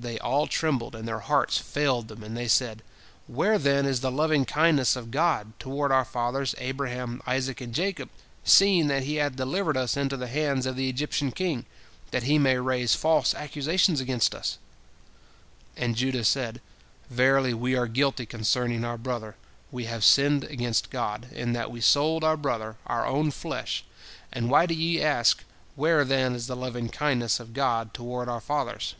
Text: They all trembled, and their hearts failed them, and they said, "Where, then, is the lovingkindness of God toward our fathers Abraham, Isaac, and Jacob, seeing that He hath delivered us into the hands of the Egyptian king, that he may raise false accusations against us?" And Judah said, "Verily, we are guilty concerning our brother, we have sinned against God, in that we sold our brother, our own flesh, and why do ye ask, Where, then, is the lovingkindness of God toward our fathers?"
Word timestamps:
They 0.00 0.16
all 0.20 0.46
trembled, 0.46 0.94
and 0.94 1.08
their 1.08 1.18
hearts 1.18 1.58
failed 1.58 2.06
them, 2.06 2.22
and 2.22 2.36
they 2.36 2.46
said, 2.46 2.84
"Where, 3.26 3.58
then, 3.58 3.84
is 3.84 3.98
the 3.98 4.12
lovingkindness 4.12 4.94
of 4.94 5.10
God 5.10 5.58
toward 5.58 5.90
our 5.90 6.04
fathers 6.04 6.54
Abraham, 6.58 7.20
Isaac, 7.26 7.60
and 7.60 7.74
Jacob, 7.74 8.08
seeing 8.44 8.86
that 8.86 9.02
He 9.02 9.16
hath 9.16 9.34
delivered 9.34 9.76
us 9.76 9.96
into 9.96 10.16
the 10.16 10.28
hands 10.28 10.66
of 10.66 10.76
the 10.76 10.88
Egyptian 10.88 11.32
king, 11.32 11.66
that 12.12 12.22
he 12.22 12.38
may 12.38 12.56
raise 12.60 12.94
false 12.94 13.34
accusations 13.34 14.00
against 14.00 14.36
us?" 14.36 14.58
And 15.76 15.96
Judah 15.96 16.22
said, 16.22 16.60
"Verily, 17.10 17.52
we 17.52 17.74
are 17.74 17.88
guilty 17.88 18.24
concerning 18.24 18.84
our 18.84 18.98
brother, 18.98 19.34
we 19.72 19.86
have 19.86 20.04
sinned 20.04 20.44
against 20.44 20.90
God, 20.90 21.26
in 21.32 21.54
that 21.54 21.72
we 21.72 21.80
sold 21.80 22.22
our 22.22 22.36
brother, 22.36 22.76
our 22.86 23.04
own 23.04 23.32
flesh, 23.32 23.82
and 24.32 24.48
why 24.48 24.64
do 24.64 24.74
ye 24.74 25.02
ask, 25.02 25.42
Where, 25.74 26.04
then, 26.04 26.36
is 26.36 26.46
the 26.46 26.54
lovingkindness 26.56 27.40
of 27.40 27.52
God 27.52 27.92
toward 27.92 28.28
our 28.28 28.40
fathers?" 28.40 28.94